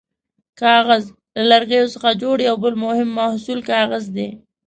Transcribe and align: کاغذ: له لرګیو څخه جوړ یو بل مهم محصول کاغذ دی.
کاغذ: 0.61 1.03
له 1.35 1.43
لرګیو 1.51 1.91
څخه 1.93 2.09
جوړ 2.21 2.37
یو 2.47 2.55
بل 2.63 2.73
مهم 2.85 3.09
محصول 3.19 3.59
کاغذ 3.71 4.05
دی. 4.15 4.29